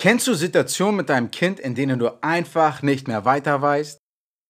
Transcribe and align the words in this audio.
Kennst 0.00 0.28
du 0.28 0.34
Situationen 0.34 0.94
mit 0.94 1.08
deinem 1.08 1.32
Kind, 1.32 1.58
in 1.58 1.74
denen 1.74 1.98
du 1.98 2.22
einfach 2.22 2.82
nicht 2.82 3.08
mehr 3.08 3.24
weiter 3.24 3.60
weißt? 3.60 3.98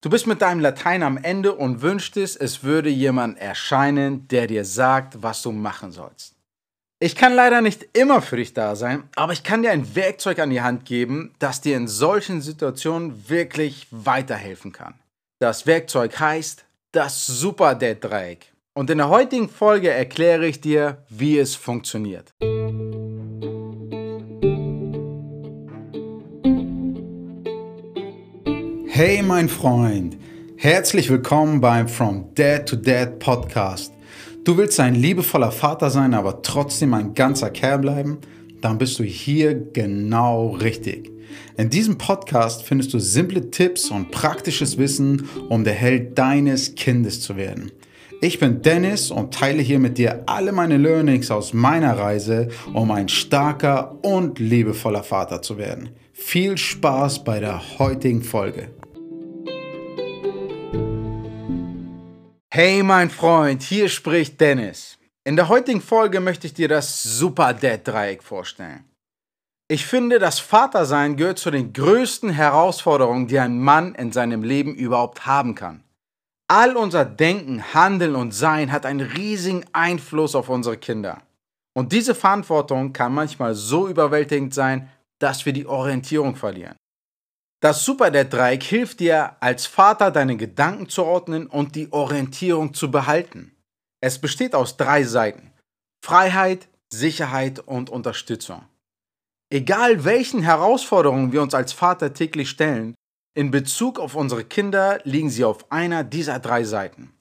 Du 0.02 0.10
bist 0.10 0.26
mit 0.26 0.42
deinem 0.42 0.60
Latein 0.60 1.02
am 1.02 1.16
Ende 1.16 1.54
und 1.54 1.80
wünschtest, 1.80 2.38
es 2.38 2.64
würde 2.64 2.90
jemand 2.90 3.38
erscheinen, 3.38 4.28
der 4.28 4.46
dir 4.46 4.66
sagt, 4.66 5.22
was 5.22 5.40
du 5.42 5.50
machen 5.50 5.90
sollst. 5.90 6.34
Ich 7.00 7.16
kann 7.16 7.32
leider 7.32 7.62
nicht 7.62 7.88
immer 7.96 8.20
für 8.20 8.36
dich 8.36 8.52
da 8.52 8.76
sein, 8.76 9.04
aber 9.16 9.32
ich 9.32 9.42
kann 9.42 9.62
dir 9.62 9.70
ein 9.70 9.94
Werkzeug 9.94 10.38
an 10.38 10.50
die 10.50 10.60
Hand 10.60 10.84
geben, 10.84 11.34
das 11.38 11.62
dir 11.62 11.78
in 11.78 11.88
solchen 11.88 12.42
Situationen 12.42 13.30
wirklich 13.30 13.86
weiterhelfen 13.90 14.72
kann. 14.72 14.94
Das 15.40 15.66
Werkzeug 15.66 16.20
heißt 16.20 16.66
das 16.92 17.26
Super 17.26 17.74
Dad 17.74 18.04
Dreieck. 18.04 18.52
Und 18.74 18.90
in 18.90 18.98
der 18.98 19.08
heutigen 19.08 19.48
Folge 19.48 19.90
erkläre 19.90 20.46
ich 20.46 20.60
dir, 20.60 21.04
wie 21.08 21.38
es 21.38 21.56
funktioniert. 21.56 22.34
Hey 28.98 29.22
mein 29.22 29.48
Freund, 29.48 30.16
herzlich 30.56 31.08
willkommen 31.08 31.60
beim 31.60 31.86
From 31.86 32.34
Dad 32.34 32.68
to 32.68 32.74
Dad 32.74 33.20
Podcast. 33.20 33.92
Du 34.42 34.56
willst 34.56 34.80
ein 34.80 34.96
liebevoller 34.96 35.52
Vater 35.52 35.88
sein, 35.88 36.14
aber 36.14 36.42
trotzdem 36.42 36.92
ein 36.94 37.14
ganzer 37.14 37.50
Kerl 37.50 37.78
bleiben? 37.78 38.18
Dann 38.60 38.76
bist 38.76 38.98
du 38.98 39.04
hier 39.04 39.54
genau 39.54 40.48
richtig. 40.48 41.12
In 41.56 41.70
diesem 41.70 41.96
Podcast 41.96 42.64
findest 42.64 42.92
du 42.92 42.98
simple 42.98 43.52
Tipps 43.52 43.88
und 43.88 44.10
praktisches 44.10 44.78
Wissen, 44.78 45.28
um 45.48 45.62
der 45.62 45.74
Held 45.74 46.18
deines 46.18 46.74
Kindes 46.74 47.20
zu 47.20 47.36
werden. 47.36 47.70
Ich 48.20 48.40
bin 48.40 48.62
Dennis 48.62 49.12
und 49.12 49.32
teile 49.32 49.62
hier 49.62 49.78
mit 49.78 49.96
dir 49.96 50.24
alle 50.26 50.50
meine 50.50 50.76
Learnings 50.76 51.30
aus 51.30 51.52
meiner 51.52 51.96
Reise, 51.96 52.48
um 52.74 52.90
ein 52.90 53.08
starker 53.08 53.96
und 54.02 54.40
liebevoller 54.40 55.04
Vater 55.04 55.40
zu 55.40 55.56
werden. 55.56 55.90
Viel 56.12 56.58
Spaß 56.58 57.22
bei 57.22 57.38
der 57.38 57.78
heutigen 57.78 58.24
Folge. 58.24 58.70
Hey 62.60 62.82
mein 62.82 63.08
Freund, 63.08 63.62
hier 63.62 63.88
spricht 63.88 64.40
Dennis. 64.40 64.98
In 65.22 65.36
der 65.36 65.48
heutigen 65.48 65.80
Folge 65.80 66.18
möchte 66.18 66.48
ich 66.48 66.54
dir 66.54 66.66
das 66.66 67.04
Super 67.04 67.54
Dad 67.54 67.86
Dreieck 67.86 68.20
vorstellen. 68.20 68.82
Ich 69.68 69.86
finde, 69.86 70.18
das 70.18 70.40
Vatersein 70.40 71.16
gehört 71.16 71.38
zu 71.38 71.52
den 71.52 71.72
größten 71.72 72.30
Herausforderungen, 72.30 73.28
die 73.28 73.38
ein 73.38 73.60
Mann 73.60 73.94
in 73.94 74.10
seinem 74.10 74.42
Leben 74.42 74.74
überhaupt 74.74 75.24
haben 75.24 75.54
kann. 75.54 75.84
All 76.48 76.76
unser 76.76 77.04
Denken, 77.04 77.62
Handeln 77.74 78.16
und 78.16 78.34
Sein 78.34 78.72
hat 78.72 78.86
einen 78.86 79.06
riesigen 79.08 79.64
Einfluss 79.72 80.34
auf 80.34 80.48
unsere 80.48 80.78
Kinder. 80.78 81.22
Und 81.74 81.92
diese 81.92 82.16
Verantwortung 82.16 82.92
kann 82.92 83.14
manchmal 83.14 83.54
so 83.54 83.86
überwältigend 83.86 84.52
sein, 84.52 84.90
dass 85.20 85.46
wir 85.46 85.52
die 85.52 85.66
Orientierung 85.68 86.34
verlieren. 86.34 86.74
Das 87.60 87.84
Super-Dad-Dreieck 87.84 88.62
hilft 88.62 89.00
dir, 89.00 89.36
als 89.40 89.66
Vater 89.66 90.12
deine 90.12 90.36
Gedanken 90.36 90.88
zu 90.88 91.04
ordnen 91.04 91.48
und 91.48 91.74
die 91.74 91.92
Orientierung 91.92 92.72
zu 92.72 92.90
behalten. 92.90 93.56
Es 94.00 94.20
besteht 94.20 94.54
aus 94.54 94.76
drei 94.76 95.02
Seiten. 95.02 95.52
Freiheit, 96.04 96.68
Sicherheit 96.88 97.58
und 97.58 97.90
Unterstützung. 97.90 98.64
Egal 99.50 100.04
welchen 100.04 100.42
Herausforderungen 100.42 101.32
wir 101.32 101.42
uns 101.42 101.52
als 101.52 101.72
Vater 101.72 102.14
täglich 102.14 102.48
stellen, 102.48 102.94
in 103.34 103.50
Bezug 103.50 103.98
auf 103.98 104.14
unsere 104.14 104.44
Kinder 104.44 105.00
liegen 105.04 105.30
sie 105.30 105.44
auf 105.44 105.72
einer 105.72 106.04
dieser 106.04 106.38
drei 106.38 106.62
Seiten. 106.64 107.12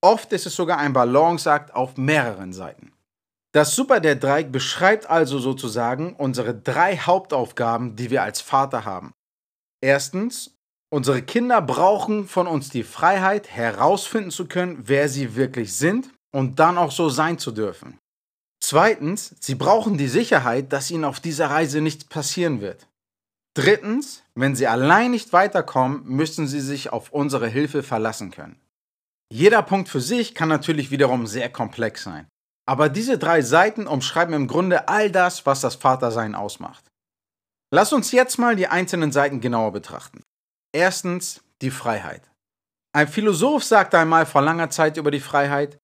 Oft 0.00 0.32
ist 0.32 0.46
es 0.46 0.56
sogar 0.56 0.78
ein 0.78 0.92
Balanceakt 0.92 1.74
auf 1.74 1.96
mehreren 1.96 2.52
Seiten. 2.52 2.92
Das 3.52 3.74
Super-Dad-Dreieck 3.74 4.50
beschreibt 4.50 5.08
also 5.08 5.38
sozusagen 5.38 6.14
unsere 6.14 6.54
drei 6.54 6.96
Hauptaufgaben, 6.98 7.96
die 7.96 8.10
wir 8.10 8.22
als 8.22 8.40
Vater 8.40 8.84
haben. 8.84 9.12
Erstens, 9.80 10.54
unsere 10.90 11.22
Kinder 11.22 11.60
brauchen 11.62 12.26
von 12.26 12.46
uns 12.46 12.70
die 12.70 12.82
Freiheit, 12.82 13.48
herausfinden 13.50 14.30
zu 14.30 14.46
können, 14.46 14.82
wer 14.84 15.08
sie 15.08 15.36
wirklich 15.36 15.74
sind 15.74 16.10
und 16.34 16.58
dann 16.58 16.78
auch 16.78 16.92
so 16.92 17.08
sein 17.08 17.38
zu 17.38 17.50
dürfen. 17.50 17.98
Zweitens, 18.62 19.36
sie 19.40 19.54
brauchen 19.54 19.96
die 19.96 20.08
Sicherheit, 20.08 20.72
dass 20.72 20.90
ihnen 20.90 21.04
auf 21.04 21.20
dieser 21.20 21.50
Reise 21.50 21.80
nichts 21.80 22.04
passieren 22.04 22.60
wird. 22.60 22.88
Drittens, 23.54 24.22
wenn 24.34 24.54
sie 24.54 24.66
allein 24.66 25.12
nicht 25.12 25.32
weiterkommen, 25.32 26.04
müssen 26.04 26.46
sie 26.46 26.60
sich 26.60 26.92
auf 26.92 27.12
unsere 27.12 27.48
Hilfe 27.48 27.82
verlassen 27.82 28.30
können. 28.30 28.60
Jeder 29.32 29.62
Punkt 29.62 29.88
für 29.88 30.00
sich 30.00 30.34
kann 30.34 30.48
natürlich 30.48 30.90
wiederum 30.90 31.26
sehr 31.26 31.48
komplex 31.48 32.02
sein. 32.02 32.28
Aber 32.68 32.88
diese 32.88 33.18
drei 33.18 33.42
Seiten 33.42 33.86
umschreiben 33.86 34.34
im 34.34 34.46
Grunde 34.46 34.88
all 34.88 35.10
das, 35.10 35.46
was 35.46 35.60
das 35.60 35.76
Vatersein 35.76 36.34
ausmacht. 36.34 36.84
Lass 37.76 37.92
uns 37.92 38.10
jetzt 38.10 38.38
mal 38.38 38.56
die 38.56 38.68
einzelnen 38.68 39.12
Seiten 39.12 39.42
genauer 39.42 39.70
betrachten. 39.70 40.22
Erstens 40.72 41.42
die 41.60 41.70
Freiheit. 41.70 42.22
Ein 42.94 43.06
Philosoph 43.06 43.64
sagte 43.64 43.98
einmal 43.98 44.24
vor 44.24 44.40
langer 44.40 44.70
Zeit 44.70 44.96
über 44.96 45.10
die 45.10 45.20
Freiheit, 45.20 45.76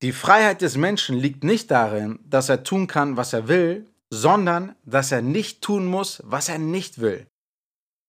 die 0.00 0.12
Freiheit 0.12 0.62
des 0.62 0.76
Menschen 0.76 1.16
liegt 1.16 1.42
nicht 1.42 1.72
darin, 1.72 2.20
dass 2.22 2.48
er 2.48 2.62
tun 2.62 2.86
kann, 2.86 3.16
was 3.16 3.32
er 3.32 3.48
will, 3.48 3.90
sondern 4.14 4.76
dass 4.84 5.10
er 5.10 5.20
nicht 5.20 5.60
tun 5.60 5.86
muss, 5.86 6.22
was 6.24 6.48
er 6.48 6.60
nicht 6.60 7.00
will. 7.00 7.26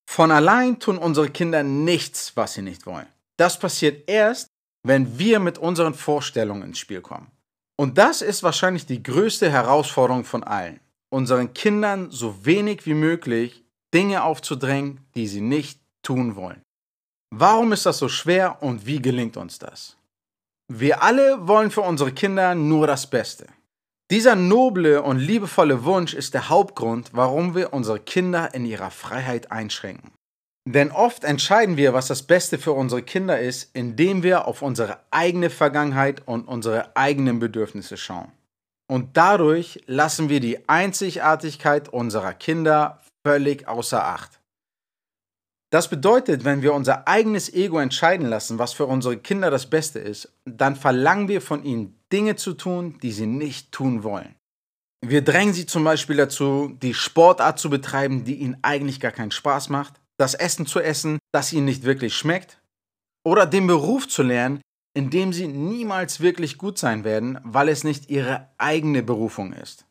Von 0.08 0.30
allein 0.30 0.80
tun 0.80 1.00
unsere 1.00 1.31
Kinder 1.31 1.64
nichts, 1.64 2.38
was 2.38 2.53
sie 2.53 2.62
nicht 2.62 2.86
wollen. 2.86 3.08
Das 3.38 3.58
passiert 3.58 4.08
erst, 4.08 4.50
wenn 4.86 5.18
wir 5.18 5.40
mit 5.40 5.58
unseren 5.58 5.96
Vorstellungen 5.96 6.62
ins 6.62 6.78
Spiel 6.78 7.02
kommen. 7.02 7.31
Und 7.75 7.98
das 7.98 8.22
ist 8.22 8.44
wahrscheinlich 8.44 8.86
die 8.86 9.02
größte 9.02 9.50
Herausforderung 9.50 10.25
von 10.25 10.44
allen 10.44 10.80
unseren 11.09 11.53
Kindern 11.53 12.12
so 12.12 12.46
wenig 12.46 12.86
wie 12.86 12.94
möglich 12.94 13.64
Dinge 13.94 14.24
aufzudrängen, 14.24 15.06
die 15.16 15.28
sie 15.28 15.42
nicht 15.42 15.81
tun 16.03 16.36
wollen. 16.36 16.62
Warum 17.31 17.72
ist 17.72 17.86
das 17.86 17.97
so 17.97 18.09
schwer 18.09 18.62
und 18.62 18.86
wie 18.86 19.02
gelingt 19.02 19.38
uns 19.38 19.59
das? 19.59 19.98
Wir 20.72 21.02
alle 21.02 21.48
wollen 21.48 21.72
für 21.72 21.81
unsere 21.81 22.12
Kinder 22.12 22.56
nur 22.56 22.88
das 22.88 23.09
Beste. 23.09 23.48
Dieser 24.12 24.36
noble 24.36 25.03
und 25.03 25.19
liebevolle 25.19 25.84
Wunsch 25.84 26.14
ist 26.14 26.34
der 26.34 26.50
Hauptgrund, 26.50 27.12
warum 27.14 27.56
wir 27.56 27.74
unsere 27.74 28.00
Kinder 28.00 28.53
in 28.53 28.66
ihrer 28.66 28.90
Freiheit 28.90 29.52
einschränken. 29.52 30.12
Denn 30.68 30.92
oft 30.92 31.24
entscheiden 31.24 31.78
wir, 31.78 31.94
was 31.94 32.08
das 32.08 32.24
Beste 32.24 32.58
für 32.58 32.74
unsere 32.74 33.02
Kinder 33.02 33.40
ist, 33.40 33.75
indem 33.75 34.24
wir 34.24 34.48
auf 34.48 34.62
unsere 34.62 35.00
eigene 35.09 35.50
Vergangenheit 35.50 36.28
und 36.28 36.48
unsere 36.48 36.96
eigenen 36.96 37.40
Bedürfnisse 37.40 37.98
schauen. 37.98 38.31
Und 38.90 39.18
dadurch 39.18 39.82
lassen 39.86 40.30
wir 40.30 40.40
die 40.40 40.68
Einzigartigkeit 40.68 41.90
unserer 41.90 42.34
Kinder 42.34 43.02
völlig 43.26 43.68
außer 43.68 44.04
Acht. 44.04 44.40
Das 45.72 45.88
bedeutet, 45.88 46.44
wenn 46.46 46.64
wir 46.64 46.74
unser 46.74 47.08
eigenes 47.08 47.54
Ego 47.54 47.78
entscheiden 47.78 48.28
lassen, 48.28 48.58
was 48.58 48.74
für 48.74 48.88
unsere 48.88 49.18
Kinder 49.18 49.52
das 49.52 49.70
Beste 49.70 50.00
ist, 50.00 50.34
dann 50.46 50.76
verlangen 50.76 51.28
wir 51.28 51.42
von 51.42 51.64
ihnen 51.64 52.00
Dinge 52.12 52.36
zu 52.36 52.54
tun, 52.54 52.98
die 53.04 53.12
sie 53.12 53.28
nicht 53.28 53.72
tun 53.72 54.04
wollen. 54.04 54.34
Wir 55.06 55.22
drängen 55.22 55.54
sie 55.54 55.68
zum 55.68 55.84
Beispiel 55.84 56.18
dazu, 56.18 56.76
die 56.82 56.96
Sportart 56.96 57.60
zu 57.60 57.70
betreiben, 57.70 58.24
die 58.26 58.36
ihnen 58.36 58.58
eigentlich 58.64 59.00
gar 59.00 59.12
keinen 59.12 59.32
Spaß 59.32 59.70
macht, 59.70 60.02
das 60.18 60.34
Essen 60.34 60.66
zu 60.66 60.80
essen, 60.80 61.20
das 61.32 61.54
ihnen 61.54 61.66
nicht 61.66 61.84
wirklich 61.84 62.16
schmeckt, 62.16 62.60
oder 63.24 63.46
den 63.46 63.68
Beruf 63.68 64.08
zu 64.08 64.24
lernen, 64.24 64.62
in 64.94 65.10
dem 65.10 65.34
sie 65.34 65.48
niemals 65.48 66.20
wirklich 66.20 66.58
gut 66.58 66.78
sein 66.78 67.04
werden, 67.04 67.40
weil 67.44 67.70
es 67.70 67.84
nicht 67.84 68.10
ihre 68.10 68.50
eigene 68.58 69.04
Berufung 69.04 69.54
ist. 69.54 69.86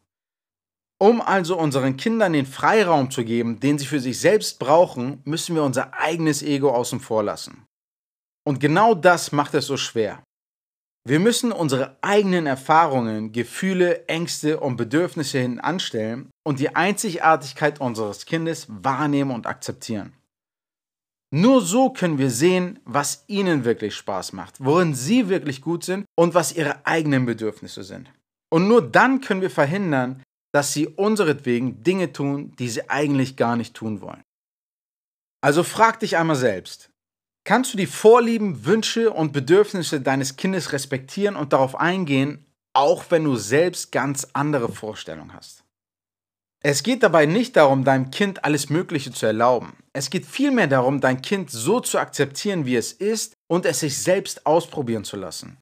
Um 1.01 1.21
also 1.21 1.57
unseren 1.57 1.97
Kindern 1.97 2.33
den 2.33 2.47
Freiraum 2.47 3.11
zu 3.11 3.25
geben, 3.25 3.61
den 3.61 3.79
sie 3.79 3.87
für 3.87 4.01
sich 4.01 4.19
selbst 4.21 4.59
brauchen, 4.59 5.21
müssen 5.25 5.55
wir 5.55 5.63
unser 5.63 5.95
eigenes 5.95 6.43
Ego 6.43 6.71
außen 6.71 6.99
vor 6.99 7.23
lassen. 7.23 7.65
Und 8.45 8.59
genau 8.59 8.95
das 8.95 9.31
macht 9.31 9.55
es 9.55 9.67
so 9.67 9.77
schwer. 9.77 10.23
Wir 11.09 11.21
müssen 11.21 11.53
unsere 11.53 11.97
eigenen 12.03 12.47
Erfahrungen, 12.47 13.33
Gefühle, 13.33 14.07
Ängste 14.09 14.61
und 14.61 14.77
Bedürfnisse 14.77 15.39
hinanstellen 15.39 16.29
und 16.45 16.59
die 16.59 16.75
Einzigartigkeit 16.75 17.81
unseres 17.81 18.27
Kindes 18.27 18.67
wahrnehmen 18.69 19.31
und 19.31 19.47
akzeptieren. 19.47 20.13
Nur 21.31 21.61
so 21.61 21.91
können 21.91 22.17
wir 22.17 22.31
sehen, 22.31 22.79
was 22.85 23.25
ihnen 23.27 23.65
wirklich 23.65 23.95
Spaß 23.95 24.33
macht, 24.33 24.65
worin 24.65 24.95
sie 24.95 25.29
wirklich 25.29 25.61
gut 25.61 25.85
sind 25.85 26.07
und 26.17 26.35
was 26.35 26.53
ihre 26.53 26.87
eigenen 26.87 27.27
Bedürfnisse 27.27 27.83
sind. 27.83 28.11
Und 28.51 28.67
nur 28.67 28.81
dann 28.81 29.21
können 29.21 29.43
wir 29.43 29.51
verhindern, 29.51 30.23
dass 30.55 30.73
sie 30.73 30.87
unseretwegen 30.87 31.83
Dinge 31.83 32.13
tun, 32.13 32.55
die 32.59 32.71
sie 32.71 32.89
eigentlich 32.89 33.37
gar 33.37 33.57
nicht 33.57 33.75
tun 33.75 34.01
wollen. 34.01 34.23
Also 35.43 35.63
frag 35.63 36.01
dich 36.01 36.17
einmal 36.17 36.37
selbst, 36.37 36.91
kannst 37.45 37.75
du 37.75 37.77
die 37.77 37.87
Vorlieben, 37.87 38.65
Wünsche 38.65 39.13
und 39.13 39.33
Bedürfnisse 39.33 40.01
deines 40.01 40.37
Kindes 40.37 40.73
respektieren 40.73 41.37
und 41.37 41.53
darauf 41.53 41.77
eingehen, 41.77 42.47
auch 42.73 43.05
wenn 43.11 43.25
du 43.25 43.37
selbst 43.37 43.93
ganz 43.93 44.29
andere 44.33 44.71
Vorstellungen 44.71 45.35
hast? 45.35 45.65
Es 46.61 46.83
geht 46.83 47.03
dabei 47.03 47.27
nicht 47.27 47.57
darum, 47.57 47.85
deinem 47.85 48.11
Kind 48.11 48.45
alles 48.45 48.69
Mögliche 48.69 49.13
zu 49.13 49.27
erlauben. 49.27 49.75
Es 49.99 50.11
geht 50.11 50.27
vielmehr 50.27 50.69
darum, 50.69 51.01
dein 51.01 51.23
Kind 51.23 51.51
so 51.51 51.81
zu 51.81 51.99
akzeptieren, 51.99 52.65
wie 52.67 52.77
es 52.77 52.93
ist 52.93 53.35
und 53.51 53.67
es 53.67 53.81
sich 53.81 53.99
selbst 53.99 54.47
ausprobieren 54.47 55.03
zu 55.03 55.17
lassen. 55.17 55.59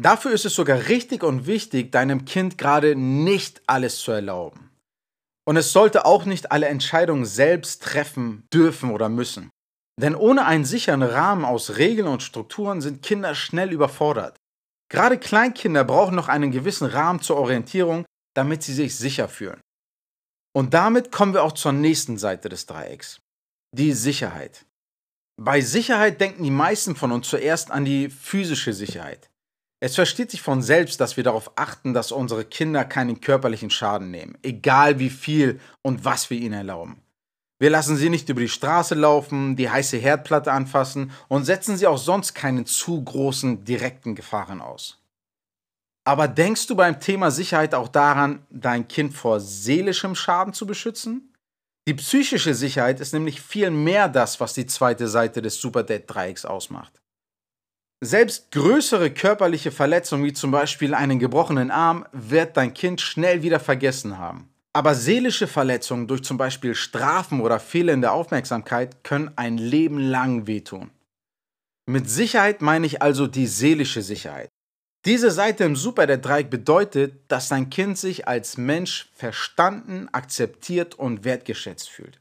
Dafür 0.00 0.30
ist 0.30 0.44
es 0.44 0.54
sogar 0.54 0.86
richtig 0.86 1.24
und 1.24 1.48
wichtig, 1.48 1.90
deinem 1.90 2.24
Kind 2.26 2.58
gerade 2.58 2.94
nicht 2.94 3.62
alles 3.66 3.98
zu 3.98 4.12
erlauben. 4.12 4.70
Und 5.48 5.56
es 5.56 5.72
sollte 5.72 6.06
auch 6.06 6.26
nicht 6.26 6.52
alle 6.52 6.68
Entscheidungen 6.68 7.24
selbst 7.24 7.82
treffen 7.82 8.46
dürfen 8.54 8.92
oder 8.92 9.08
müssen. 9.08 9.50
Denn 10.00 10.14
ohne 10.14 10.46
einen 10.46 10.64
sicheren 10.64 11.02
Rahmen 11.02 11.44
aus 11.44 11.76
Regeln 11.76 12.06
und 12.06 12.22
Strukturen 12.22 12.80
sind 12.80 13.02
Kinder 13.02 13.34
schnell 13.34 13.72
überfordert. 13.72 14.36
Gerade 14.92 15.18
Kleinkinder 15.18 15.82
brauchen 15.82 16.14
noch 16.14 16.28
einen 16.28 16.52
gewissen 16.52 16.86
Rahmen 16.86 17.20
zur 17.20 17.38
Orientierung, 17.38 18.04
damit 18.36 18.62
sie 18.62 18.74
sich 18.74 18.94
sicher 18.94 19.28
fühlen. 19.28 19.60
Und 20.54 20.72
damit 20.72 21.10
kommen 21.10 21.34
wir 21.34 21.42
auch 21.42 21.52
zur 21.52 21.72
nächsten 21.72 22.16
Seite 22.16 22.48
des 22.48 22.66
Dreiecks, 22.66 23.18
die 23.76 23.92
Sicherheit. 23.92 24.64
Bei 25.38 25.60
Sicherheit 25.60 26.20
denken 26.20 26.42
die 26.42 26.50
meisten 26.50 26.96
von 26.96 27.12
uns 27.12 27.28
zuerst 27.28 27.70
an 27.70 27.84
die 27.84 28.08
physische 28.08 28.72
Sicherheit. 28.72 29.30
Es 29.80 29.94
versteht 29.94 30.30
sich 30.30 30.40
von 30.40 30.62
selbst, 30.62 30.98
dass 31.00 31.18
wir 31.18 31.24
darauf 31.24 31.52
achten, 31.56 31.92
dass 31.92 32.10
unsere 32.10 32.46
Kinder 32.46 32.86
keinen 32.86 33.20
körperlichen 33.20 33.68
Schaden 33.68 34.10
nehmen, 34.10 34.38
egal 34.42 34.98
wie 34.98 35.10
viel 35.10 35.60
und 35.82 36.04
was 36.06 36.30
wir 36.30 36.38
ihnen 36.38 36.54
erlauben. 36.54 37.02
Wir 37.58 37.70
lassen 37.70 37.96
sie 37.96 38.08
nicht 38.08 38.28
über 38.30 38.40
die 38.40 38.48
Straße 38.48 38.94
laufen, 38.94 39.56
die 39.56 39.68
heiße 39.68 39.98
Herdplatte 39.98 40.52
anfassen 40.52 41.12
und 41.28 41.44
setzen 41.44 41.76
sie 41.76 41.86
auch 41.86 41.98
sonst 41.98 42.34
keinen 42.34 42.64
zu 42.64 43.02
großen 43.02 43.64
direkten 43.64 44.14
Gefahren 44.14 44.62
aus. 44.62 45.02
Aber 46.04 46.28
denkst 46.28 46.66
du 46.66 46.76
beim 46.76 47.00
Thema 47.00 47.30
Sicherheit 47.30 47.74
auch 47.74 47.88
daran, 47.88 48.46
dein 48.50 48.88
Kind 48.88 49.14
vor 49.14 49.40
seelischem 49.40 50.14
Schaden 50.14 50.54
zu 50.54 50.66
beschützen? 50.66 51.35
Die 51.88 51.94
psychische 51.94 52.54
Sicherheit 52.54 52.98
ist 52.98 53.12
nämlich 53.12 53.40
viel 53.40 53.70
mehr 53.70 54.08
das, 54.08 54.40
was 54.40 54.54
die 54.54 54.66
zweite 54.66 55.06
Seite 55.06 55.40
des 55.40 55.60
Super 55.60 55.84
Dead 55.84 56.02
Dreiecks 56.04 56.44
ausmacht. 56.44 57.00
Selbst 58.02 58.50
größere 58.50 59.10
körperliche 59.10 59.70
Verletzungen 59.70 60.24
wie 60.24 60.32
zum 60.32 60.50
Beispiel 60.50 60.94
einen 60.94 61.18
gebrochenen 61.18 61.70
Arm 61.70 62.04
wird 62.12 62.56
dein 62.56 62.74
Kind 62.74 63.00
schnell 63.00 63.42
wieder 63.42 63.60
vergessen 63.60 64.18
haben. 64.18 64.50
Aber 64.74 64.94
seelische 64.94 65.46
Verletzungen 65.46 66.06
durch 66.06 66.22
zum 66.22 66.36
Beispiel 66.36 66.74
Strafen 66.74 67.40
oder 67.40 67.58
fehlende 67.58 68.10
Aufmerksamkeit 68.10 69.02
können 69.04 69.30
ein 69.36 69.56
Leben 69.56 69.98
lang 69.98 70.46
wehtun. 70.46 70.90
Mit 71.86 72.10
Sicherheit 72.10 72.60
meine 72.60 72.84
ich 72.84 73.00
also 73.00 73.26
die 73.26 73.46
seelische 73.46 74.02
Sicherheit. 74.02 74.50
Diese 75.06 75.30
Seite 75.30 75.62
im 75.62 75.76
Super 75.76 76.08
der 76.08 76.18
Dreieck 76.18 76.50
bedeutet, 76.50 77.20
dass 77.28 77.48
dein 77.48 77.70
Kind 77.70 77.96
sich 77.96 78.26
als 78.26 78.56
Mensch 78.56 79.08
verstanden, 79.14 80.08
akzeptiert 80.10 80.96
und 80.96 81.22
wertgeschätzt 81.22 81.88
fühlt. 81.88 82.20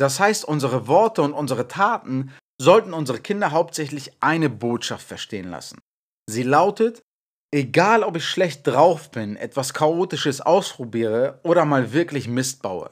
Das 0.00 0.18
heißt, 0.18 0.44
unsere 0.44 0.88
Worte 0.88 1.22
und 1.22 1.32
unsere 1.32 1.68
Taten 1.68 2.32
sollten 2.60 2.92
unsere 2.92 3.20
Kinder 3.20 3.52
hauptsächlich 3.52 4.10
eine 4.18 4.50
Botschaft 4.50 5.06
verstehen 5.06 5.48
lassen. 5.48 5.78
Sie 6.28 6.42
lautet, 6.42 7.02
egal 7.54 8.02
ob 8.02 8.16
ich 8.16 8.24
schlecht 8.24 8.66
drauf 8.66 9.12
bin, 9.12 9.36
etwas 9.36 9.72
Chaotisches 9.72 10.40
ausprobiere 10.40 11.38
oder 11.44 11.64
mal 11.64 11.92
wirklich 11.92 12.26
Mist 12.26 12.62
baue, 12.62 12.90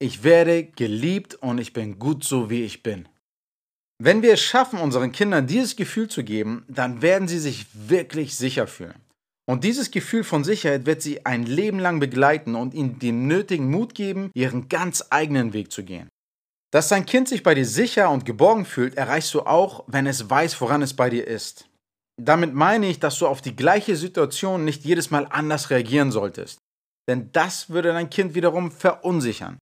ich 0.00 0.24
werde 0.24 0.64
geliebt 0.64 1.36
und 1.36 1.58
ich 1.58 1.72
bin 1.72 2.00
gut 2.00 2.24
so, 2.24 2.50
wie 2.50 2.64
ich 2.64 2.82
bin. 2.82 3.08
Wenn 4.02 4.22
wir 4.22 4.34
es 4.34 4.40
schaffen, 4.40 4.80
unseren 4.80 5.12
Kindern 5.12 5.46
dieses 5.46 5.76
Gefühl 5.76 6.08
zu 6.08 6.24
geben, 6.24 6.64
dann 6.68 7.00
werden 7.00 7.28
sie 7.28 7.38
sich 7.38 7.66
wirklich 7.74 8.36
sicher 8.36 8.66
fühlen. 8.66 9.00
Und 9.46 9.62
dieses 9.62 9.90
Gefühl 9.90 10.24
von 10.24 10.42
Sicherheit 10.42 10.86
wird 10.86 11.02
sie 11.02 11.26
ein 11.26 11.44
Leben 11.44 11.78
lang 11.78 12.00
begleiten 12.00 12.54
und 12.54 12.74
ihnen 12.74 12.98
den 12.98 13.26
nötigen 13.26 13.70
Mut 13.70 13.94
geben, 13.94 14.30
ihren 14.34 14.68
ganz 14.68 15.04
eigenen 15.10 15.52
Weg 15.52 15.70
zu 15.70 15.84
gehen. 15.84 16.08
Dass 16.72 16.88
dein 16.88 17.06
Kind 17.06 17.28
sich 17.28 17.42
bei 17.42 17.54
dir 17.54 17.66
sicher 17.66 18.10
und 18.10 18.24
geborgen 18.24 18.64
fühlt, 18.64 18.96
erreichst 18.96 19.32
du 19.34 19.42
auch, 19.42 19.84
wenn 19.86 20.06
es 20.06 20.28
weiß, 20.28 20.60
woran 20.60 20.82
es 20.82 20.94
bei 20.94 21.08
dir 21.08 21.26
ist. 21.26 21.68
Damit 22.20 22.54
meine 22.54 22.88
ich, 22.88 23.00
dass 23.00 23.18
du 23.18 23.26
auf 23.26 23.42
die 23.42 23.54
gleiche 23.54 23.96
Situation 23.96 24.64
nicht 24.64 24.84
jedes 24.84 25.10
Mal 25.10 25.26
anders 25.30 25.70
reagieren 25.70 26.10
solltest. 26.10 26.58
Denn 27.08 27.30
das 27.32 27.70
würde 27.70 27.92
dein 27.92 28.10
Kind 28.10 28.34
wiederum 28.34 28.72
verunsichern. 28.72 29.58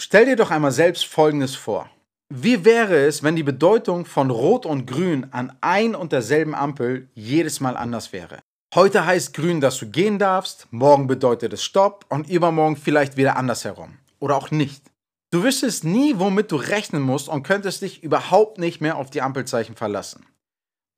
Stell 0.00 0.26
dir 0.26 0.36
doch 0.36 0.50
einmal 0.50 0.72
selbst 0.72 1.06
Folgendes 1.06 1.54
vor. 1.54 1.88
Wie 2.32 2.64
wäre 2.64 3.06
es, 3.06 3.22
wenn 3.22 3.36
die 3.36 3.42
Bedeutung 3.42 4.06
von 4.06 4.30
Rot 4.30 4.66
und 4.66 4.86
Grün 4.86 5.28
an 5.30 5.56
ein 5.60 5.94
und 5.94 6.12
derselben 6.12 6.54
Ampel 6.54 7.08
jedes 7.14 7.60
Mal 7.60 7.76
anders 7.76 8.12
wäre? 8.12 8.40
Heute 8.74 9.06
heißt 9.06 9.34
Grün, 9.34 9.60
dass 9.60 9.78
du 9.78 9.88
gehen 9.88 10.18
darfst, 10.18 10.66
morgen 10.70 11.06
bedeutet 11.06 11.52
es 11.52 11.62
Stopp 11.62 12.06
und 12.08 12.28
übermorgen 12.28 12.76
vielleicht 12.76 13.16
wieder 13.16 13.36
andersherum. 13.36 13.98
Oder 14.18 14.36
auch 14.36 14.50
nicht. 14.50 14.82
Du 15.30 15.44
wüsstest 15.44 15.84
nie, 15.84 16.14
womit 16.18 16.50
du 16.50 16.56
rechnen 16.56 17.02
musst 17.02 17.28
und 17.28 17.42
könntest 17.42 17.82
dich 17.82 18.02
überhaupt 18.02 18.58
nicht 18.58 18.80
mehr 18.80 18.96
auf 18.96 19.10
die 19.10 19.22
Ampelzeichen 19.22 19.76
verlassen. 19.76 20.26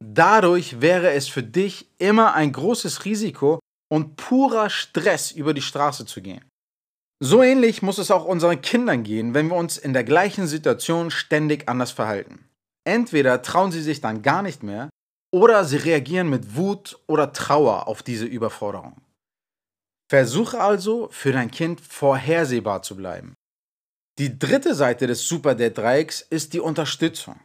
Dadurch 0.03 0.81
wäre 0.81 1.11
es 1.13 1.29
für 1.29 1.43
dich 1.43 1.91
immer 1.99 2.35
ein 2.35 2.53
großes 2.53 3.05
Risiko 3.05 3.59
und 3.89 4.17
purer 4.17 4.71
Stress, 4.71 5.33
über 5.33 5.55
die 5.55 5.63
Straße 5.63 6.07
zu 6.07 6.23
gehen. 6.23 6.45
So 7.23 7.43
ähnlich 7.43 7.81
muss 7.81 7.99
es 7.99 8.11
auch 8.11 8.27
unseren 8.27 8.61
Kindern 8.61 9.03
gehen, 9.03 9.33
wenn 9.33 9.49
wir 9.49 9.57
uns 9.57 9.79
in 9.79 9.95
der 9.95 10.05
gleichen 10.05 10.47
Situation 10.47 11.11
ständig 11.11 11.69
anders 11.69 11.91
verhalten. 11.91 12.47
Entweder 12.85 13.43
trauen 13.43 13.73
sie 13.73 13.83
sich 13.83 14.01
dann 14.01 14.23
gar 14.23 14.43
nicht 14.43 14.63
mehr 14.63 14.91
oder 15.33 15.65
sie 15.65 15.79
reagieren 15.79 16.29
mit 16.29 16.57
Wut 16.57 16.99
oder 17.07 17.33
Trauer 17.33 17.89
auf 17.89 18.03
diese 18.03 18.27
Überforderung. 18.27 19.01
Versuche 20.09 20.61
also, 20.61 21.09
für 21.11 21.33
dein 21.33 21.51
Kind 21.51 21.81
vorhersehbar 21.81 22.83
zu 22.83 22.97
bleiben. 22.97 23.35
Die 24.19 24.39
dritte 24.39 24.75
Seite 24.75 25.07
des 25.07 25.27
Super 25.27 25.55
Dead 25.55 25.77
Dreiecks 25.77 26.21
ist 26.21 26.53
die 26.53 26.61
Unterstützung. 26.61 27.41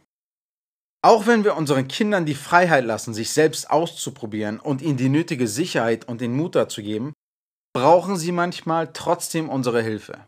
Auch 1.04 1.26
wenn 1.26 1.42
wir 1.42 1.56
unseren 1.56 1.88
Kindern 1.88 2.24
die 2.24 2.36
Freiheit 2.36 2.84
lassen, 2.84 3.12
sich 3.12 3.30
selbst 3.30 3.68
auszuprobieren 3.70 4.60
und 4.60 4.80
ihnen 4.80 4.96
die 4.96 5.08
nötige 5.08 5.48
Sicherheit 5.48 6.06
und 6.06 6.20
den 6.20 6.36
Mut 6.36 6.54
dazu 6.54 6.80
geben, 6.80 7.12
brauchen 7.74 8.16
sie 8.16 8.32
manchmal 8.32 8.92
trotzdem 8.92 9.48
unsere 9.48 9.82
Hilfe. 9.82 10.26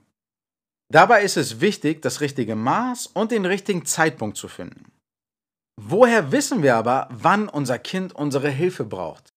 Dabei 0.93 1.23
ist 1.23 1.37
es 1.37 1.61
wichtig, 1.61 2.03
das 2.03 2.21
richtige 2.21 2.57
Maß 2.57 3.09
und 3.09 3.33
den 3.33 3.47
richtigen 3.47 3.85
Zeitpunkt 3.85 4.37
zu 4.37 4.49
finden. 4.49 4.93
Woher 5.81 6.31
wissen 6.31 6.63
wir 6.63 6.77
aber, 6.77 7.09
wann 7.11 7.49
unser 7.49 7.79
Kind 7.79 8.15
unsere 8.15 8.51
Hilfe 8.51 8.85
braucht? 8.85 9.33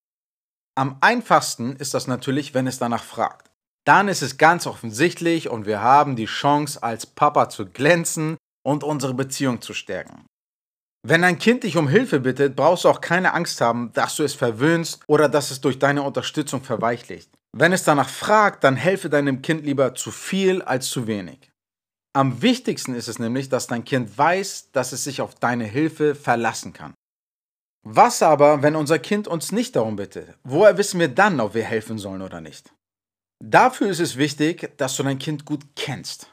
Am 0.75 0.97
einfachsten 1.01 1.75
ist 1.75 1.93
das 1.93 2.07
natürlich, 2.07 2.53
wenn 2.53 2.67
es 2.67 2.77
danach 2.77 3.03
fragt 3.03 3.47
dann 3.87 4.09
ist 4.09 4.21
es 4.21 4.37
ganz 4.37 4.67
offensichtlich 4.67 5.47
und 5.47 5.65
wir 5.65 5.81
haben 5.81 6.17
die 6.17 6.25
Chance, 6.25 6.83
als 6.83 7.05
Papa 7.05 7.47
zu 7.47 7.65
glänzen 7.65 8.35
und 8.65 8.83
unsere 8.83 9.13
Beziehung 9.13 9.61
zu 9.61 9.73
stärken. 9.73 10.25
Wenn 11.07 11.23
ein 11.23 11.39
Kind 11.39 11.63
dich 11.63 11.77
um 11.77 11.87
Hilfe 11.87 12.19
bittet, 12.19 12.57
brauchst 12.57 12.83
du 12.83 12.89
auch 12.89 12.99
keine 12.99 13.33
Angst 13.33 13.61
haben, 13.61 13.93
dass 13.93 14.17
du 14.17 14.23
es 14.23 14.33
verwöhnst 14.33 14.99
oder 15.07 15.29
dass 15.29 15.51
es 15.51 15.61
durch 15.61 15.79
deine 15.79 16.03
Unterstützung 16.03 16.63
verweichlicht. 16.63 17.29
Wenn 17.53 17.73
es 17.73 17.83
danach 17.83 18.09
fragt, 18.09 18.63
dann 18.63 18.75
helfe 18.75 19.09
deinem 19.09 19.41
Kind 19.41 19.65
lieber 19.65 19.95
zu 19.95 20.11
viel 20.11 20.61
als 20.61 20.89
zu 20.89 21.07
wenig. 21.07 21.51
Am 22.13 22.41
wichtigsten 22.41 22.95
ist 22.95 23.07
es 23.07 23.19
nämlich, 23.19 23.49
dass 23.49 23.67
dein 23.67 23.83
Kind 23.83 24.17
weiß, 24.17 24.71
dass 24.71 24.91
es 24.91 25.03
sich 25.03 25.21
auf 25.21 25.35
deine 25.35 25.65
Hilfe 25.65 26.15
verlassen 26.15 26.73
kann. 26.73 26.93
Was 27.85 28.21
aber, 28.21 28.63
wenn 28.63 28.75
unser 28.75 28.99
Kind 28.99 29.27
uns 29.27 29.51
nicht 29.51 29.75
darum 29.75 29.95
bittet? 29.95 30.37
Woher 30.43 30.77
wissen 30.77 30.99
wir 30.99 31.07
dann, 31.07 31.39
ob 31.39 31.53
wir 31.53 31.63
helfen 31.63 31.97
sollen 31.97 32.21
oder 32.21 32.41
nicht? 32.41 32.73
Dafür 33.43 33.89
ist 33.89 33.99
es 33.99 34.17
wichtig, 34.17 34.77
dass 34.77 34.95
du 34.95 35.03
dein 35.03 35.19
Kind 35.19 35.45
gut 35.45 35.63
kennst. 35.75 36.27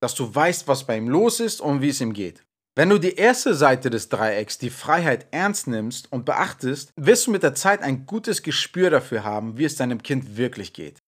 Dass 0.00 0.14
du 0.14 0.32
weißt, 0.32 0.68
was 0.68 0.86
bei 0.86 0.98
ihm 0.98 1.08
los 1.08 1.40
ist 1.40 1.60
und 1.60 1.80
wie 1.80 1.88
es 1.88 2.00
ihm 2.00 2.12
geht. 2.12 2.44
Wenn 2.74 2.88
du 2.88 2.98
die 2.98 3.16
erste 3.16 3.54
Seite 3.54 3.90
des 3.90 4.08
Dreiecks, 4.08 4.56
die 4.56 4.70
Freiheit, 4.70 5.26
ernst 5.30 5.66
nimmst 5.66 6.10
und 6.10 6.24
beachtest, 6.24 6.90
wirst 6.96 7.26
du 7.26 7.30
mit 7.30 7.42
der 7.42 7.54
Zeit 7.54 7.82
ein 7.82 8.06
gutes 8.06 8.42
Gespür 8.42 8.88
dafür 8.88 9.24
haben, 9.24 9.58
wie 9.58 9.64
es 9.64 9.76
deinem 9.76 10.02
Kind 10.02 10.38
wirklich 10.38 10.72
geht. 10.72 10.98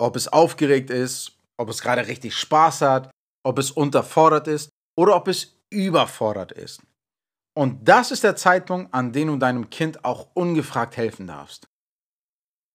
Ob 0.00 0.16
es 0.16 0.26
aufgeregt 0.26 0.90
ist, 0.90 1.38
ob 1.56 1.68
es 1.68 1.80
gerade 1.80 2.08
richtig 2.08 2.34
Spaß 2.34 2.80
hat, 2.80 3.10
ob 3.44 3.60
es 3.60 3.70
unterfordert 3.70 4.48
ist 4.48 4.70
oder 4.98 5.14
ob 5.14 5.28
es 5.28 5.60
überfordert 5.70 6.50
ist. 6.50 6.82
Und 7.56 7.88
das 7.88 8.10
ist 8.10 8.24
der 8.24 8.34
Zeitpunkt, 8.34 8.92
an 8.92 9.12
dem 9.12 9.28
du 9.28 9.36
deinem 9.36 9.70
Kind 9.70 10.04
auch 10.04 10.28
ungefragt 10.34 10.96
helfen 10.96 11.28
darfst. 11.28 11.68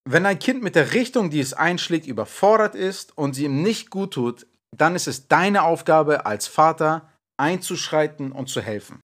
Wenn 0.10 0.26
ein 0.26 0.40
Kind 0.40 0.64
mit 0.64 0.76
der 0.76 0.94
Richtung, 0.94 1.30
die 1.30 1.42
es 1.42 1.54
einschlägt, 1.54 2.08
überfordert 2.08 2.74
ist 2.74 3.18
und 3.18 3.34
sie 3.34 3.44
ihm 3.44 3.62
nicht 3.62 3.90
gut 3.90 4.14
tut, 4.14 4.48
dann 4.74 4.96
ist 4.96 5.08
es 5.10 5.28
deine 5.28 5.64
Aufgabe 5.64 6.26
als 6.26 6.48
Vater, 6.48 7.10
einzuschreiten 7.40 8.32
und 8.32 8.50
zu 8.50 8.62
helfen. 8.62 9.00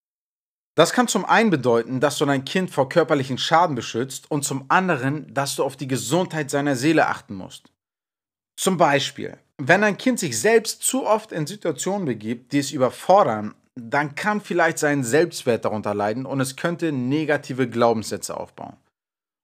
Das 0.75 0.92
kann 0.92 1.08
zum 1.08 1.24
einen 1.24 1.50
bedeuten, 1.50 2.01
dass 2.01 2.18
du 2.18 2.25
dein 2.25 2.44
Kind 2.44 2.70
vor 2.70 2.89
körperlichen 2.89 3.38
Schaden 3.38 3.75
beschützt 3.75 4.30
und 4.30 4.44
zum 4.44 4.65
anderen, 4.68 5.34
dass 5.34 5.56
du 5.56 5.63
auf 5.63 5.77
die 5.77 5.88
Gesundheit 5.88 6.50
seiner 6.50 6.75
Seele 6.75 7.08
achten 7.08 7.34
musst. 7.34 7.72
Zum 8.58 8.77
Beispiel, 8.77 9.38
wenn 9.58 9.84
ein 9.84 9.98
Kind 9.98 10.20
sich 10.20 10.39
selbst 10.39 10.84
zu 10.84 11.06
oft 11.06 11.32
in 11.32 11.48
Situationen 11.48 12.06
begibt, 12.06 12.51
die 12.51 12.60
es 12.60 12.72
überfordern, 12.72 13.56
dann 13.75 14.15
kann 14.15 14.42
vielleicht 14.42 14.80
sein 14.80 15.04
Selbstwert 15.04 15.65
darunter 15.65 15.94
leiden 15.94 16.25
und 16.25 16.39
es 16.42 16.56
könnte 16.56 16.92
negative 16.92 17.70
Glaubenssätze 17.70 18.36
aufbauen. 18.36 18.77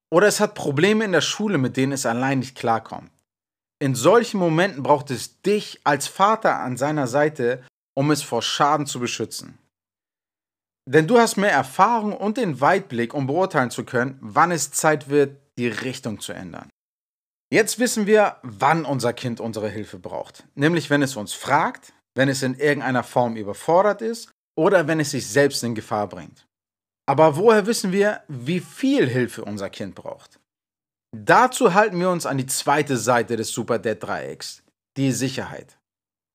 Oder 0.10 0.28
es 0.28 0.42
hat 0.42 0.56
Probleme 0.56 1.06
in 1.06 1.14
der 1.14 1.22
Schule, 1.22 1.58
mit 1.58 1.78
denen 1.78 1.94
es 1.94 2.06
allein 2.06 2.40
nicht 2.40 2.58
klarkommt. 2.58 3.10
In 3.80 3.96
solchen 3.96 4.40
Momenten 4.40 4.84
braucht 4.84 5.10
es 5.12 5.42
dich 5.42 5.80
als 5.86 6.08
Vater 6.08 6.60
an 6.60 6.78
seiner 6.78 7.08
Seite, 7.08 7.64
um 7.94 8.12
es 8.12 8.24
vor 8.24 8.42
Schaden 8.42 8.86
zu 8.86 9.00
beschützen. 9.00 9.58
Denn 10.90 11.08
du 11.08 11.20
hast 11.20 11.38
mehr 11.38 11.52
Erfahrung 11.52 12.14
und 12.14 12.38
den 12.38 12.60
Weitblick, 12.60 13.14
um 13.14 13.28
beurteilen 13.28 13.72
zu 13.72 13.86
können, 13.86 14.18
wann 14.22 14.52
es 14.52 14.72
Zeit 14.72 15.10
wird, 15.10 15.38
die 15.58 15.68
Richtung 15.68 16.20
zu 16.20 16.34
ändern. 16.34 16.70
Jetzt 17.52 17.80
wissen 17.80 18.08
wir, 18.08 18.38
wann 18.44 18.86
unser 18.86 19.14
Kind 19.14 19.40
unsere 19.40 19.70
Hilfe 19.70 20.00
braucht. 20.00 20.46
Nämlich, 20.56 20.90
wenn 20.90 21.02
es 21.02 21.16
uns 21.18 21.34
fragt, 21.34 21.94
wenn 22.16 22.30
es 22.30 22.44
in 22.44 22.56
irgendeiner 22.56 23.04
Form 23.04 23.36
überfordert 23.36 24.02
ist 24.02 24.32
oder 24.58 24.88
wenn 24.88 25.00
es 25.00 25.12
sich 25.12 25.28
selbst 25.28 25.64
in 25.64 25.76
Gefahr 25.76 26.08
bringt. 26.08 26.48
Aber 27.06 27.36
woher 27.36 27.66
wissen 27.66 27.92
wir, 27.92 28.24
wie 28.28 28.60
viel 28.60 29.08
Hilfe 29.08 29.44
unser 29.44 29.70
Kind 29.70 29.96
braucht? 29.96 30.40
Dazu 31.14 31.74
halten 31.74 32.00
wir 32.00 32.10
uns 32.10 32.26
an 32.26 32.38
die 32.38 32.46
zweite 32.46 32.96
Seite 32.96 33.36
des 33.36 33.52
Super 33.52 33.80
Dad 33.80 34.02
Dreiecks, 34.02 34.64
die 34.96 35.12
Sicherheit. 35.12 35.78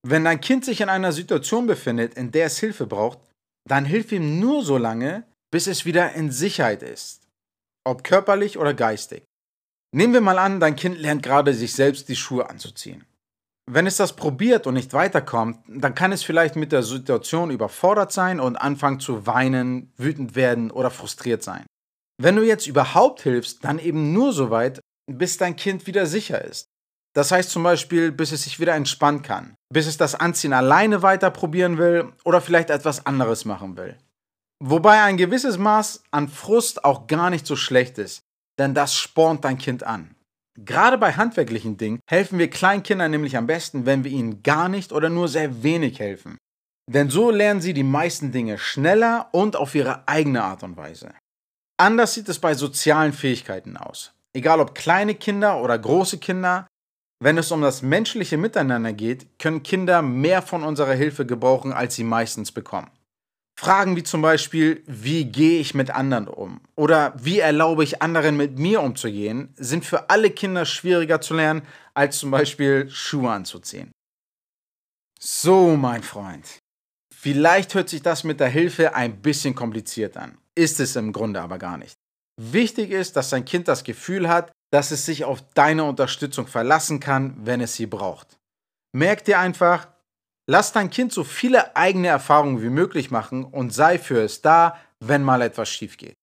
Wenn 0.09 0.23
dein 0.23 0.39
Kind 0.39 0.63
sich 0.63 0.79
in 0.79 0.87
einer 0.87 1.11
Situation 1.11 1.67
befindet, 1.67 2.13
in 2.13 2.31
der 2.31 2.45
es 2.45 2.59
Hilfe 2.59 2.87
braucht, 2.87 3.19
dann 3.67 3.83
hilf 3.83 4.13
ihm 4.13 4.39
nur 4.39 4.63
so 4.63 4.77
lange, 4.77 5.25
bis 5.51 5.67
es 5.67 5.83
wieder 5.83 6.13
in 6.13 6.31
Sicherheit 6.31 6.81
ist, 6.81 7.27
ob 7.85 8.05
körperlich 8.05 8.57
oder 8.57 8.73
geistig. 8.73 9.23
Nehmen 9.93 10.13
wir 10.13 10.21
mal 10.21 10.39
an, 10.39 10.61
dein 10.61 10.77
Kind 10.77 10.97
lernt 10.97 11.23
gerade 11.23 11.53
sich 11.53 11.73
selbst 11.73 12.07
die 12.07 12.15
Schuhe 12.15 12.49
anzuziehen. 12.49 13.03
Wenn 13.69 13.85
es 13.85 13.97
das 13.97 14.15
probiert 14.15 14.65
und 14.65 14.75
nicht 14.75 14.93
weiterkommt, 14.93 15.59
dann 15.67 15.93
kann 15.93 16.13
es 16.13 16.23
vielleicht 16.23 16.55
mit 16.55 16.71
der 16.71 16.83
Situation 16.83 17.51
überfordert 17.51 18.13
sein 18.13 18.39
und 18.39 18.55
anfangen 18.55 19.01
zu 19.01 19.27
weinen, 19.27 19.91
wütend 19.97 20.35
werden 20.35 20.71
oder 20.71 20.89
frustriert 20.89 21.43
sein. 21.43 21.65
Wenn 22.17 22.37
du 22.37 22.45
jetzt 22.45 22.65
überhaupt 22.65 23.23
hilfst, 23.23 23.65
dann 23.65 23.77
eben 23.77 24.13
nur 24.13 24.31
so 24.31 24.51
weit, 24.51 24.79
bis 25.11 25.37
dein 25.37 25.57
Kind 25.57 25.85
wieder 25.85 26.05
sicher 26.05 26.45
ist. 26.45 26.69
Das 27.17 27.31
heißt 27.31 27.49
zum 27.49 27.63
Beispiel, 27.63 28.11
bis 28.11 28.31
es 28.31 28.43
sich 28.43 28.59
wieder 28.59 28.75
entspannen 28.75 29.23
kann, 29.23 29.55
bis 29.73 29.87
es 29.87 29.97
das 29.97 30.13
Anziehen 30.13 30.53
alleine 30.53 31.01
weiter 31.01 31.31
probieren 31.31 31.79
will 31.79 32.13
oder 32.23 32.41
vielleicht 32.41 32.69
etwas 32.69 33.07
anderes 33.07 33.43
machen 33.43 33.75
will. 33.75 33.97
Wobei 34.63 35.01
ein 35.01 35.17
gewisses 35.17 35.57
Maß 35.57 36.03
an 36.11 36.27
Frust 36.27 36.85
auch 36.85 37.07
gar 37.07 37.31
nicht 37.31 37.47
so 37.47 37.55
schlecht 37.55 37.97
ist, 37.97 38.21
denn 38.59 38.75
das 38.75 38.95
spornt 38.95 39.45
dein 39.45 39.57
Kind 39.57 39.83
an. 39.83 40.15
Gerade 40.59 40.99
bei 40.99 41.13
handwerklichen 41.13 41.77
Dingen 41.77 42.01
helfen 42.07 42.37
wir 42.37 42.51
Kleinkindern 42.51 43.09
nämlich 43.09 43.35
am 43.35 43.47
besten, 43.47 43.87
wenn 43.87 44.03
wir 44.03 44.11
ihnen 44.11 44.43
gar 44.43 44.69
nicht 44.69 44.91
oder 44.93 45.09
nur 45.09 45.27
sehr 45.27 45.63
wenig 45.63 45.99
helfen. 45.99 46.37
Denn 46.87 47.09
so 47.09 47.31
lernen 47.31 47.61
sie 47.61 47.73
die 47.73 47.81
meisten 47.81 48.31
Dinge 48.31 48.59
schneller 48.59 49.29
und 49.31 49.55
auf 49.55 49.73
ihre 49.73 50.07
eigene 50.07 50.43
Art 50.43 50.61
und 50.61 50.77
Weise. 50.77 51.15
Anders 51.77 52.13
sieht 52.13 52.29
es 52.29 52.37
bei 52.37 52.53
sozialen 52.53 53.11
Fähigkeiten 53.11 53.75
aus. 53.75 54.13
Egal 54.35 54.59
ob 54.59 54.75
kleine 54.75 55.15
Kinder 55.15 55.63
oder 55.63 55.79
große 55.79 56.19
Kinder, 56.19 56.67
wenn 57.19 57.37
es 57.37 57.51
um 57.51 57.61
das 57.61 57.81
menschliche 57.81 58.37
Miteinander 58.37 58.93
geht, 58.93 59.39
können 59.39 59.63
Kinder 59.63 60.01
mehr 60.01 60.41
von 60.41 60.63
unserer 60.63 60.93
Hilfe 60.93 61.25
gebrauchen, 61.25 61.73
als 61.73 61.95
sie 61.95 62.03
meistens 62.03 62.51
bekommen. 62.51 62.91
Fragen 63.59 63.95
wie 63.95 64.03
zum 64.03 64.21
Beispiel, 64.21 64.83
wie 64.85 65.25
gehe 65.25 65.59
ich 65.59 65.73
mit 65.73 65.89
anderen 65.89 66.27
um? 66.27 66.61
Oder 66.75 67.13
wie 67.17 67.39
erlaube 67.39 67.83
ich 67.83 68.03
anderen 68.03 68.37
mit 68.37 68.59
mir 68.59 68.81
umzugehen, 68.81 69.51
sind 69.55 69.83
für 69.83 70.11
alle 70.11 70.29
Kinder 70.29 70.63
schwieriger 70.65 71.21
zu 71.21 71.33
lernen, 71.33 71.63
als 71.95 72.19
zum 72.19 72.29
Beispiel 72.29 72.87
Schuhe 72.91 73.31
anzuziehen. 73.31 73.91
So, 75.19 75.75
mein 75.75 76.03
Freund. 76.03 76.59
Vielleicht 77.11 77.73
hört 77.73 77.89
sich 77.89 78.03
das 78.03 78.23
mit 78.23 78.39
der 78.39 78.49
Hilfe 78.49 78.93
ein 78.93 79.23
bisschen 79.23 79.55
kompliziert 79.55 80.17
an, 80.17 80.37
ist 80.53 80.79
es 80.79 80.95
im 80.95 81.11
Grunde 81.11 81.41
aber 81.41 81.57
gar 81.57 81.79
nicht. 81.79 81.95
Wichtig 82.39 82.91
ist, 82.91 83.15
dass 83.15 83.31
dein 83.31 83.45
Kind 83.45 83.67
das 83.67 83.83
Gefühl 83.83 84.29
hat, 84.29 84.51
dass 84.71 84.91
es 84.91 85.05
sich 85.05 85.23
auf 85.25 85.41
deine 85.53 85.83
Unterstützung 85.83 86.47
verlassen 86.47 86.99
kann, 86.99 87.35
wenn 87.45 87.61
es 87.61 87.75
sie 87.75 87.85
braucht. 87.85 88.37
Merk 88.93 89.25
dir 89.25 89.39
einfach, 89.39 89.87
Lass 90.49 90.71
dein 90.71 90.89
Kind 90.89 91.11
so 91.11 91.25
viele 91.25 91.75
eigene 91.75 92.07
Erfahrungen 92.07 92.61
wie 92.61 92.69
möglich 92.69 93.11
machen 93.11 93.43
und 93.43 93.71
sei 93.71 93.99
für 93.99 94.21
es 94.21 94.41
da, 94.41 94.79
wenn 94.99 95.21
mal 95.21 95.41
etwas 95.41 95.69
schief 95.69 95.97
geht. 95.97 96.15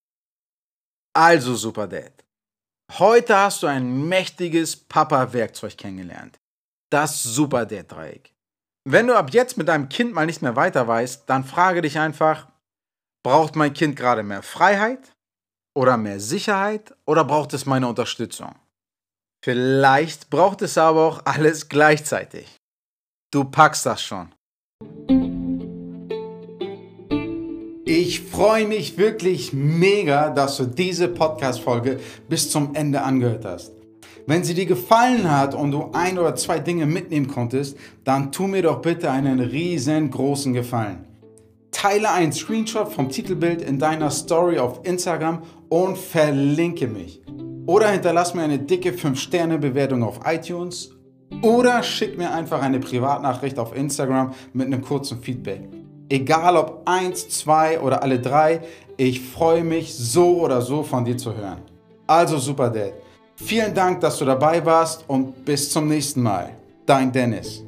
Also, 1.14 1.54
Super 1.54 1.86
Dad. 1.86 2.24
Heute 2.98 3.36
hast 3.36 3.62
du 3.62 3.66
ein 3.66 4.08
mächtiges 4.08 4.76
Papa-Werkzeug 4.76 5.76
kennengelernt. 5.76 6.38
Das 6.90 7.22
Super 7.22 7.66
Dad-Dreieck. 7.66 8.32
Wenn 8.88 9.06
du 9.06 9.16
ab 9.16 9.32
jetzt 9.32 9.56
mit 9.58 9.68
deinem 9.68 9.88
Kind 9.88 10.14
mal 10.14 10.26
nicht 10.26 10.42
mehr 10.42 10.56
weiter 10.56 10.88
weißt, 10.88 11.28
dann 11.28 11.44
frage 11.44 11.82
dich 11.82 11.98
einfach, 11.98 12.48
braucht 13.22 13.56
mein 13.56 13.74
Kind 13.74 13.96
gerade 13.96 14.22
mehr 14.22 14.42
Freiheit 14.42 15.13
oder 15.74 15.96
mehr 15.96 16.20
Sicherheit 16.20 16.94
oder 17.04 17.24
braucht 17.24 17.52
es 17.52 17.66
meine 17.66 17.88
Unterstützung? 17.88 18.54
Vielleicht 19.44 20.30
braucht 20.30 20.62
es 20.62 20.78
aber 20.78 21.06
auch 21.06 21.26
alles 21.26 21.68
gleichzeitig. 21.68 22.46
Du 23.30 23.44
packst 23.44 23.84
das 23.84 24.02
schon. 24.02 24.32
Ich 27.84 28.22
freue 28.22 28.66
mich 28.66 28.96
wirklich 28.96 29.52
mega, 29.52 30.30
dass 30.30 30.56
du 30.56 30.64
diese 30.64 31.08
Podcast-Folge 31.08 32.00
bis 32.28 32.50
zum 32.50 32.74
Ende 32.74 33.02
angehört 33.02 33.44
hast. 33.44 33.72
Wenn 34.26 34.42
sie 34.42 34.54
dir 34.54 34.64
gefallen 34.64 35.30
hat 35.30 35.54
und 35.54 35.70
du 35.70 35.90
ein 35.92 36.18
oder 36.18 36.34
zwei 36.34 36.58
Dinge 36.58 36.86
mitnehmen 36.86 37.28
konntest, 37.28 37.76
dann 38.04 38.32
tu 38.32 38.46
mir 38.46 38.62
doch 38.62 38.80
bitte 38.80 39.10
einen 39.10 39.38
riesengroßen 39.38 40.54
Gefallen. 40.54 41.04
Teile 41.74 42.10
einen 42.12 42.32
Screenshot 42.32 42.90
vom 42.90 43.10
Titelbild 43.10 43.60
in 43.60 43.78
deiner 43.78 44.10
Story 44.10 44.58
auf 44.58 44.80
Instagram 44.84 45.42
und 45.68 45.98
verlinke 45.98 46.86
mich. 46.86 47.20
Oder 47.66 47.88
hinterlass 47.88 48.32
mir 48.34 48.42
eine 48.42 48.58
dicke 48.58 48.92
5-Sterne-Bewertung 48.92 50.02
auf 50.02 50.20
iTunes 50.24 50.90
oder 51.42 51.82
schick 51.82 52.16
mir 52.16 52.32
einfach 52.32 52.62
eine 52.62 52.78
Privatnachricht 52.78 53.58
auf 53.58 53.74
Instagram 53.76 54.32
mit 54.52 54.66
einem 54.66 54.82
kurzen 54.82 55.20
Feedback. 55.20 55.68
Egal 56.08 56.56
ob 56.56 56.82
eins, 56.84 57.28
zwei 57.28 57.80
oder 57.80 58.02
alle 58.02 58.20
drei, 58.20 58.60
ich 58.96 59.20
freue 59.20 59.64
mich 59.64 59.94
so 59.94 60.40
oder 60.40 60.62
so 60.62 60.82
von 60.82 61.04
dir 61.04 61.16
zu 61.16 61.34
hören. 61.34 61.62
Also 62.06 62.38
Super 62.38 62.70
Dad, 62.70 62.92
vielen 63.36 63.74
Dank, 63.74 64.00
dass 64.00 64.18
du 64.18 64.24
dabei 64.24 64.64
warst 64.64 65.04
und 65.08 65.44
bis 65.44 65.70
zum 65.70 65.88
nächsten 65.88 66.22
Mal. 66.22 66.50
Dein 66.86 67.10
Dennis. 67.10 67.64